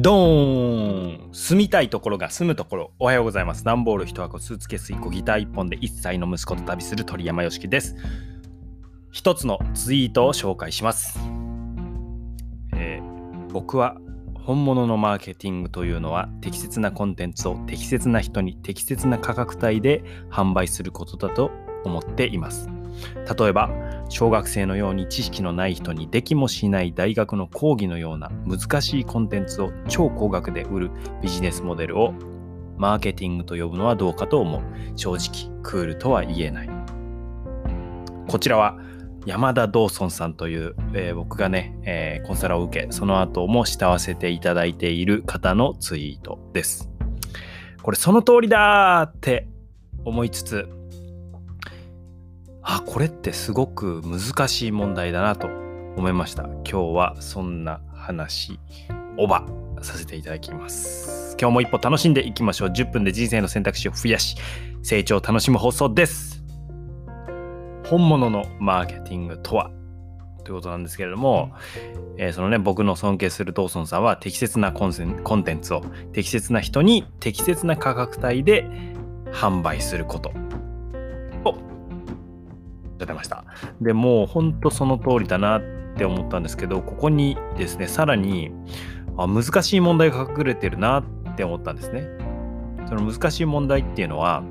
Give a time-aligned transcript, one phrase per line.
[0.00, 2.92] ドーン住みたいところが住むところ。
[3.00, 3.64] おはようございます。
[3.64, 7.96] 段ボール1箱スーツケース1個ギター1本で1歳の息子と旅する鳥山よしきです。
[9.10, 11.18] 一つのツイートを紹介します、
[12.76, 13.96] えー、僕は
[14.34, 21.50] 本物のマーケティングというのは適切なコンテンツを適切な人に適切な価格帯で販売することだと
[21.84, 22.77] 思っています。
[23.38, 23.70] 例えば
[24.08, 30.90] 小学生のように知識のない人にできもしない大学の講義のような難しいコンテンツを超高額で売る
[31.22, 32.14] ビジネスモデルを
[32.76, 34.62] マーケティングと呼ぶのはどうかと思う。
[34.96, 36.70] 正直クールとは言えない。
[38.28, 38.78] こちらは
[39.26, 46.88] 山田ドーソンさんという、えー、僕がね、えー、コンサルを受けその後も慕わせていただいている方のツイートです。
[47.82, 49.48] これその通りだって
[50.04, 50.68] 思いつつ
[52.70, 55.46] あこれってすごく難しい問題だなと
[55.96, 56.42] 思いました。
[56.42, 58.60] 今日はそんな話
[59.16, 59.46] オバ
[59.80, 61.34] させていただきます。
[61.40, 62.68] 今日も一歩楽しんでいきましょう。
[62.68, 64.36] 10分で人生の選択肢を増やし
[64.82, 66.44] 成長を楽しむ放送です。
[67.86, 69.70] 本物のマーケティングとは？
[70.44, 71.52] ということなんですけれども、
[72.18, 75.80] えー、そのね僕の尊敬するドーソンさんは適切なコンコンテンツを
[76.12, 78.68] 適切な人に適切な価格帯で
[79.32, 83.44] 販売することゃってました。
[83.80, 85.62] でもう本当その通りだなっ
[85.96, 88.50] て思ったんですけどここにですねさらに
[89.16, 92.06] あ難しい問題が隠れてるなって思ったんですね。
[92.88, 94.42] その難しい問題っていうのは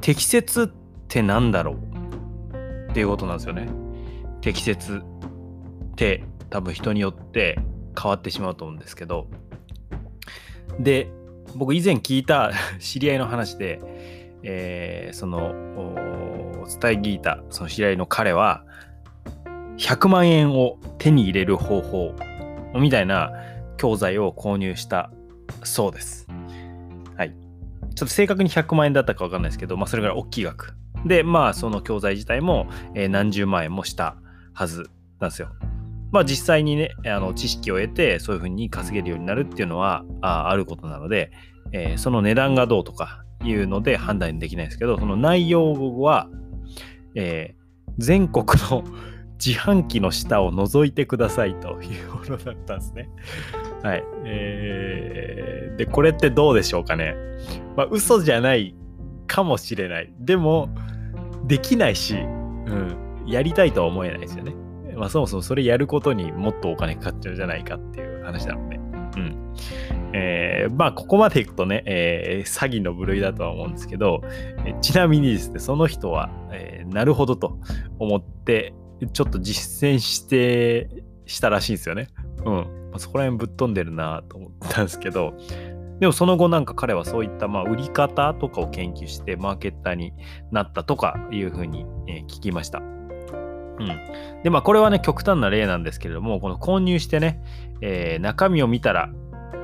[0.00, 0.68] 適切っ
[1.08, 3.68] て何だろうっていうことなんですよね。
[4.40, 7.58] 適切って多分人によって
[8.00, 9.26] 変わってしまうと思うんですけど
[10.78, 11.10] で
[11.54, 13.80] 僕以前聞いた 知り合いの話で、
[14.42, 15.54] えー、その
[16.66, 18.64] 伝え聞いたその知り合いの彼は
[19.78, 22.14] 100万円を手に入れる方法
[22.74, 23.32] みたいな
[23.76, 25.10] 教材を購入した
[25.62, 26.26] そうです。
[27.16, 27.30] はい。
[27.30, 30.74] ちょっと正確に100万円だったか分かんないですけど、まあそれぐらい大きい額。
[31.04, 34.16] で、まあその教材自体も、え、何十万円もした
[34.52, 34.90] はず
[35.20, 35.48] なんですよ。
[36.10, 41.32] まあ実際にね、あの知識を得てそういうふうに稼げるようになるっていうのはああることなので、
[41.72, 46.28] えー、その値段がどうとかいうので判断できないですけど、その内容は
[47.14, 48.84] えー、全国の
[49.44, 53.08] 自販機の下を覗いてくださいというものだったんですね。
[53.82, 54.04] はい。
[54.24, 57.14] えー、で、これってどうでしょうかね。
[57.76, 58.74] まあ、嘘じゃない
[59.26, 60.12] かもしれない。
[60.18, 60.68] でも、
[61.46, 64.54] できないし、うん、やりたいとは思えないですよね。
[64.96, 68.76] まあ、そもそもそれやることにもっとお金かかっちゃうじゃないかっていう話なので。
[68.76, 69.36] うん。
[70.12, 74.22] えー、まあ、ここまでいくとね、えー、詐欺の部類だとは思うんですけど、
[74.80, 77.58] ちなみにですね、その人は、えなるほどと
[77.98, 78.74] 思って、
[79.12, 82.08] ちょっと実践して、したらしいんですよね。
[82.44, 82.54] うん。
[82.54, 85.34] まあ、そこら辺ぶっ飛んでるなと思ったんですけど、
[86.00, 90.12] でもその後なんか彼はそういったまあ売り方とかを研究してマーケッターに
[90.50, 91.86] なったとかいうふうに、
[92.28, 92.80] 聞きました。
[92.80, 94.42] うん。
[94.42, 97.40] で、まあこれはね、極端な例なんですけれども、この購入してね、
[97.80, 99.10] えー、中身を見たら、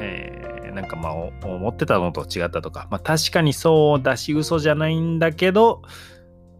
[0.00, 5.82] えー、なんかまあ思ってたのと違ったとか、まあ確かにそう出し嘘じゃないんだけど、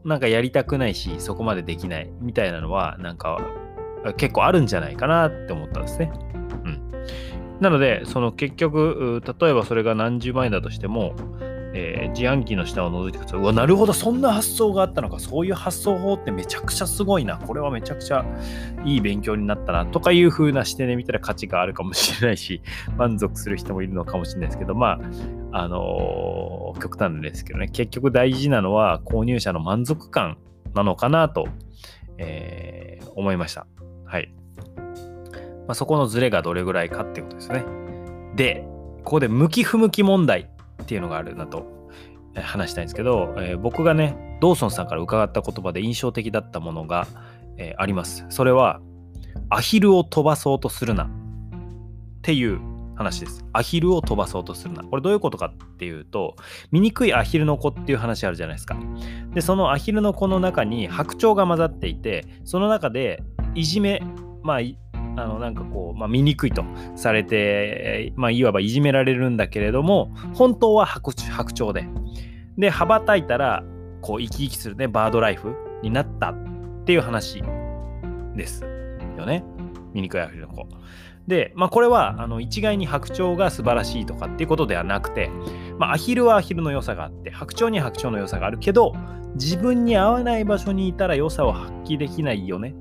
[0.05, 3.39] なんかやりたくないし、そこまでできないみたいなのは、なんか
[4.17, 6.13] 結構あるんじゃないかなって思ったんですね。
[6.65, 6.91] うん。
[7.61, 11.15] なので、その結局、例えばそれが何十万円だとしても、
[11.75, 13.41] えー、自販機の下を覗いていください。
[13.41, 15.19] うわ、なるほど、そんな発想があったのか。
[15.19, 17.37] そういう発想法ってめちゃくちゃすごいな。
[17.37, 18.25] これはめちゃくちゃ
[18.85, 19.85] いい勉強になったな。
[19.85, 22.63] とかいう風な視点で見たら価値があるかもしれないし、
[22.97, 25.01] 満足する人もいるのかもしれないですけど、まあ、
[25.53, 27.69] あのー、極端ですけどね。
[27.69, 30.39] 結局大事なのは購入者の満足感
[30.75, 31.49] なのかなと、
[32.19, 33.67] えー、思いました。
[34.05, 34.33] はい。
[35.67, 37.65] まあ、そこのズレがどれぐらいかっていうことですね。
[38.37, 38.67] で、
[39.05, 40.51] ここで向き不向き問題
[40.83, 41.67] っていうのがあるなと
[42.35, 47.07] 話したいんですけど、えー、僕がね、ドーソンさんから伺った言葉で印象的だったものが、
[47.57, 48.25] えー、あります。
[48.29, 48.81] それは、
[49.51, 51.09] アヒルを飛ばそうとするなっ
[52.23, 52.61] ていう
[52.99, 53.45] 話です。
[53.53, 54.83] アヒルを飛ばそうとするな。
[54.83, 56.35] これどういうことかっていうと、
[56.73, 58.77] 醜いアヒルの子っていう話あるじゃないですか。
[59.33, 63.23] で、そのアヒルの子の中に白鳥が混ざっていて、その中で
[63.55, 64.03] いじめ、
[64.43, 64.59] まあ、
[65.17, 66.65] あのなんかこう、まあ、醜いと
[66.95, 71.89] されて、まあ、いわばいじめられるんだけれども本当は白鳥で
[72.57, 73.65] で羽ばたいたら
[74.01, 77.43] こう生き生きするねバードライフになったっていう話
[78.37, 78.63] です
[79.17, 79.45] よね
[79.93, 80.69] 醜いアフリの子。
[81.29, 85.31] で、まあ、これはあの一概に白鳥が素晴らしいとかっていうことではなくて、
[85.79, 88.95] まあ、アヒルはアヒルの良さがあって白鳥には白鳥の良さがあるけど
[89.35, 92.75] 自分に合わない場所にいたら良さを発揮できないよね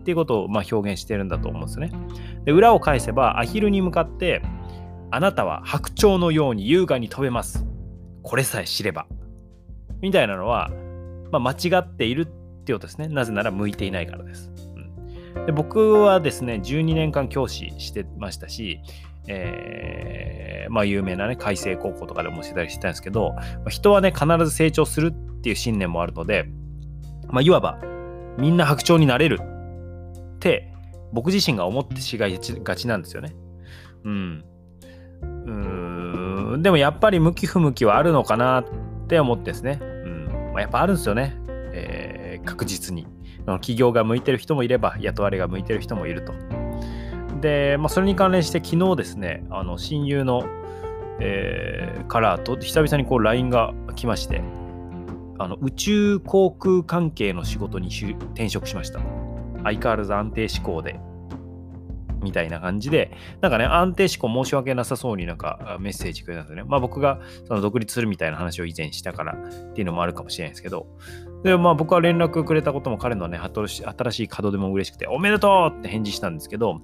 [0.00, 1.90] っていうことをまあ表現してるんだと思うんですね。
[2.44, 4.42] で裏を返せばアヒルに向かって
[5.10, 7.64] あなたは白鳥のように優雅に飛べます。
[8.22, 9.06] これさえ知れば。
[10.02, 10.70] みたいなのは、
[11.32, 12.26] まあ、間違っているっ
[12.64, 13.08] ていうことですね。
[13.08, 14.53] なぜなら向いていないからです。
[15.46, 18.80] で僕はですね、12年間教師してましたし、
[19.26, 26.46] えー、まあ有名なね、海星高校とかでもしてたりしてたんですけど、まあ人はね、必ず成長するっていう信念もあるので、
[27.28, 27.78] まあいわば、
[28.38, 30.72] みんな白鳥になれるって
[31.12, 32.28] 僕自身が思ってしが
[32.76, 33.34] ちなんですよね。
[34.04, 34.44] うん。
[35.22, 38.64] うんでもやっぱり向き不向きはあるのかなっ
[39.06, 39.78] て思ってですね。
[39.80, 41.36] うんまあ、やっぱあるんですよね。
[42.44, 43.06] 確実に。
[43.46, 46.32] 企業が向いてる人もいれば雇われが向いてる人もいると。
[47.40, 50.44] で、まあ、それに関連して昨日ですね、あの親友の、
[51.20, 54.40] えー、からと久々にこう LINE が来まして、
[55.38, 59.00] あの宇宙航空関係の仕事に転職しました。
[59.62, 60.98] 相変わらず安定志向で
[62.22, 63.10] みたいな感じで、
[63.42, 66.64] なんかね、安定志向申し訳なさそうになんかメッセージくれたんですよね。
[66.66, 70.86] まあ僕がその独立するみたいな話を以前したからっていうのもあるかもしれないですけど、
[71.44, 76.80] で、まあ僕は連絡くれたことも彼のね、新しい稼働でも嬉しくて、おめでとうって返事したんですけど、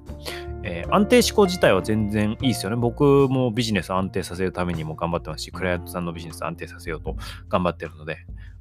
[0.62, 2.76] えー、安定志向自体は全然いいですよね。
[2.76, 7.16] 僕もビジネス安定させるためにも頑張ってますし、クライアントさんのビジネス安定させようと
[7.48, 8.18] 頑張ってるので、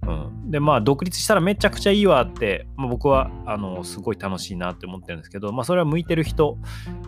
[0.08, 6.58] うん、でまあ独立したらめちゃくちゃいいわって、まあ、僕はあのすごい楽しいなって思ってるんですけど、まあ、それは向いてる人、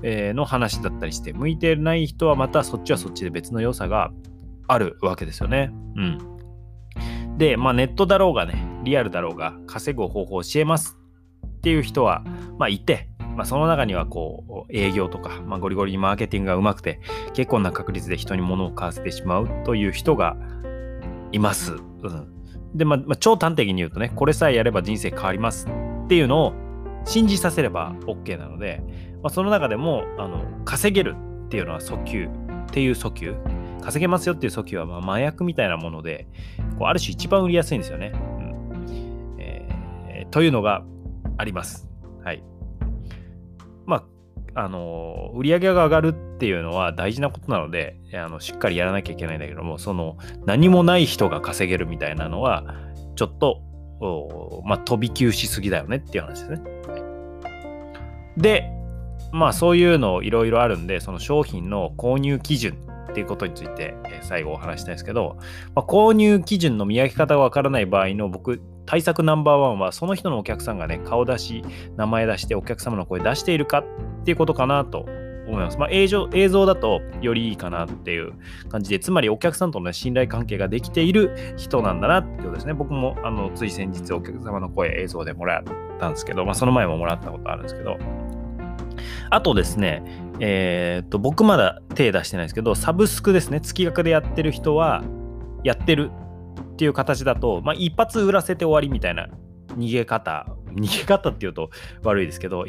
[0.04, 4.12] えー、の話だったりして向いてない人はまたそっちはそっちで別の良さが
[4.68, 5.72] あるわけですよね。
[5.96, 10.98] うん、で、まあ、ネットだろうがねリアルだろうが稼ぐ方法を教えます
[11.58, 12.24] っていう人は、
[12.58, 17.00] まあ、いて、まあ、その中にはこう営業とか、まあ、ゴリゴリにマーケティングがうまくて
[17.34, 20.36] 結構な確率で人に物を買わせてしまうという人が
[21.32, 21.74] います。
[21.74, 22.42] うん
[22.74, 26.54] で、まあ、まあ、超端的に言うとね、これさえやれば人生変わりますっていうのを
[27.06, 28.82] 信じさせれば OK なので、
[29.22, 32.30] まあ、その中でもあの稼げるっていうのは訴求っ
[32.72, 33.36] ていう訴求、
[33.82, 36.28] 稼げますよっていう訴求はまあ麻薬みたいなもので、
[36.80, 38.14] こうある種一番売りやすいんですよね。
[40.32, 40.84] というのが
[41.38, 41.88] あります。
[42.24, 42.44] はい。
[43.86, 44.06] ま
[44.56, 52.76] あ、あの売り上げが上がるっていうのは大事なことなのであのしっかりやらなきゃいけないんだけどもその何もない人が稼げるみたいなのは
[53.16, 53.62] ちょっと
[54.66, 56.70] まあ、飛び級しすぎだよねっていう話ですね。
[56.88, 57.02] はい
[58.38, 58.72] で
[59.32, 62.78] まあそういうのいろいろあるんでその商品の購入基準
[63.10, 65.38] っていうことについて、え最後お話したいんですけど、
[65.76, 71.64] まあ、購入基準の見分け方がわからない場合の僕対策ナンバーワンはその人のお客さんがね顔出し
[71.98, 75.06] 名前出してお客様の声出しているかっていうことかなと
[75.48, 75.78] 思います。
[75.78, 78.34] まあ、映像映像だとよりいいかなっていう
[78.70, 82.74] 感じで、つまりお客さんとの、ね、信頼関係ができている人なんだなってことですね。
[82.74, 85.64] 僕もあのつい先日お客様の声映像でもらっ
[86.00, 87.98] たんですけど、まあ、その前ももらったことあるんですけど、
[89.30, 90.04] あとですね、
[90.40, 95.04] えー、っと、僕まだ手出してないですけど、サブスクですね、月額でやってる人は、
[95.64, 96.12] やってる
[96.82, 99.28] っていう形だと、まあ、一発売らせて終わりみたいな
[99.78, 101.70] 逃げ方、逃げ方っていうと
[102.02, 102.66] 悪いですけど、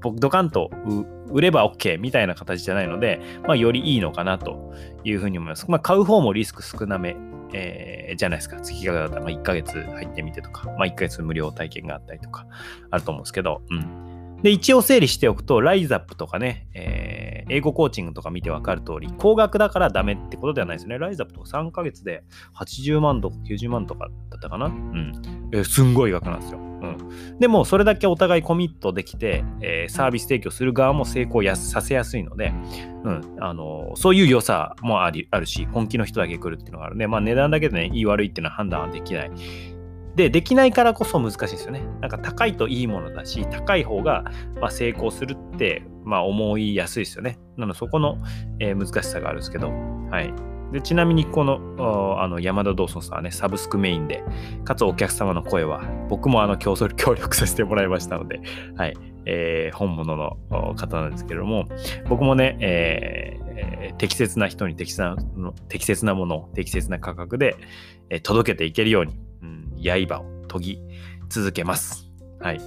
[0.00, 0.70] 僕ドカンと
[1.28, 5.68] 売れば OK みたいな形じゃないので、まあ、よりいいのかなというふうに思います。
[5.68, 7.16] まあ、買う方もリスク少なめ、
[7.52, 8.60] えー、じゃないですか。
[8.60, 12.46] 月額だったら、ま、1ヶ月入ってみてとか、まあ、1ヶ月無料体験があったりとか
[12.92, 14.13] あると思うんですけど、うん。
[14.44, 20.98] で、一応整理しておくと、ライザップとかね、えー、英語コーチングとか見てわかる通り、高額だからダメってことではないですね。
[20.98, 22.24] ライザップとか3ヶ月で
[22.54, 25.12] 80万とか90万とかだったかなうん。
[25.50, 26.58] えー、すんごい額なんですよ。
[26.58, 27.38] うん。
[27.38, 32.52] でも、それだけお互いコミットできて、えー、サービス提供する側も成功やさせやすいので、
[33.02, 33.36] うん。
[33.40, 39.30] あのそういう良さもありあるし、本気の人だけ来るっていうのがあるんで、まあ値段だけでね、いい悪いっていうのは判断はできない。
[40.16, 41.82] で、できないからこそ難しいですよね。
[42.00, 44.24] なんか高いといいものだし、高い方が
[44.60, 47.38] ま成功するって、まあ、思いやすいですよね。
[47.56, 48.18] なので、そこの、
[48.60, 49.70] えー、難しさがあるんですけど、
[50.10, 50.32] はい。
[50.72, 51.60] でちなみに、この
[52.20, 54.24] あの山田道尊さんはね、サブスクメインで、
[54.64, 58.40] かつお客様の声は、僕もあの競争協力させてもらいましたので、
[58.76, 58.94] はい。
[59.26, 60.36] えー、本物の
[60.74, 61.66] 方なんですけれども、
[62.08, 65.16] 僕もね、えー、適切な人に適切な
[65.68, 67.56] 適切なものを適切な価格で、
[68.10, 69.14] え、届けていけるように、
[69.90, 70.82] 刃を研ぎ
[71.28, 72.10] 続けます。
[72.40, 72.60] はい。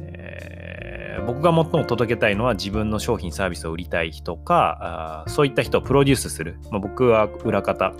[0.00, 6.58] えー、僕が最も届けたいのは自分の商品サービスを売りたい人か、あそういった人をプロデュースする。
[6.70, 7.94] まあ、僕は裏方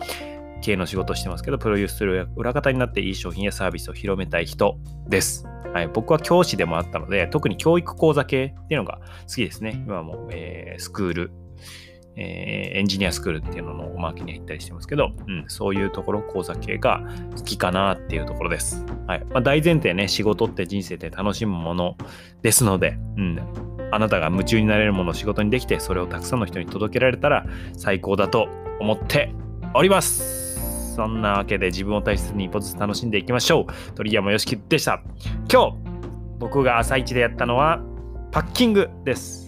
[0.60, 4.78] 系の仕事をしてますけど、プロデュースする裏方になっていい商品やサービスを広めたい人
[5.08, 5.46] です。
[5.72, 9.82] はい、僕は教師でもあったので、特に教育講座系っていうのが好きですね。
[9.86, 11.32] 今も、えー、スクール、
[12.20, 17.02] えー、エンジニアスクールっていうののマーケに入ったりしてますけど、うん、そういうところ講座系が
[17.36, 18.84] 好きかなっていうところです。
[19.06, 21.96] はいまあ、大前提ね、仕事って人生で楽しむもの
[22.42, 23.38] ですので、うん、
[23.92, 27.46] あなたが夢中になれるものを仕事にできて、それをたくさんの人に届けられたら
[27.76, 28.48] 最高だと
[28.80, 29.32] 思って
[29.74, 30.94] おります。
[30.96, 33.92] そんなわけで自分を大切に一歩ずつ楽しんでいきましょう。
[33.94, 35.00] 鳥山よしきでした。
[35.50, 35.76] 今日、
[36.40, 37.80] 僕が朝一でやったのは
[38.32, 39.47] パッキングです。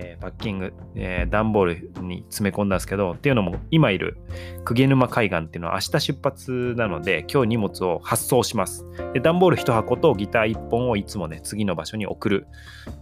[0.00, 4.18] えー、パッキング、えー、段ボールに詰め込んだんですけど、っていうのも今いる
[4.64, 8.86] 鵠沼海岸っていうのは明日出発なので、今日荷物を発送します。
[9.12, 12.46] で、段ボール1箱とギター1本をいつもね、次の場所に送る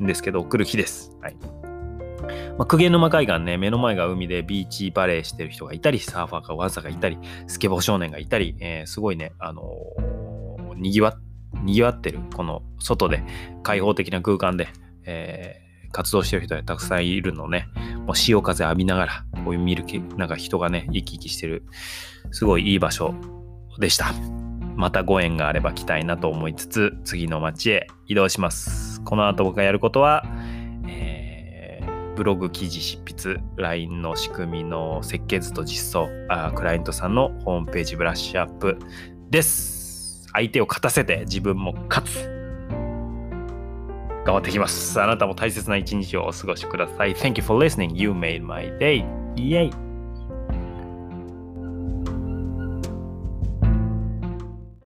[0.02, 1.16] んですけど、送る日です。
[1.20, 1.36] はい。
[2.58, 11.18] まあ、鵠沼海岸ね、目の前が海でビーチバレーしてる人がいたり、サーファーがわざがいたり、スケボー少年がいたり、えー、すごいね、あのー、にぎわ、
[11.62, 13.22] にぎわってる、この外で、
[13.62, 14.68] 開放的な空間で、
[15.04, 15.65] えー
[15.96, 17.68] 活動してる人がたくさんいるのね、
[18.06, 19.82] もう潮風浴びながら、こういう見る、
[20.18, 21.64] なんか人がね、生き生きしてる、
[22.32, 23.14] すごいいい場所
[23.78, 24.12] でした。
[24.76, 29.00] またご縁があれば来たいなと思いつつ、次の街へ移動します。
[29.04, 30.22] この後僕がやることは、
[32.14, 38.76] ブログ記事執筆、LINE の仕組みの設計図と実装あ、クライアントさんのホームページブラッシュアップ
[39.30, 40.26] です。
[40.34, 42.35] 相手を勝たせて自分も勝つ。
[44.26, 45.00] 頑張ってきます。
[45.00, 47.14] あなたも大切な一日をお過ごしください。
[47.14, 47.92] Thank you for listening.
[47.94, 49.06] You made my day.
[49.36, 49.85] Yay!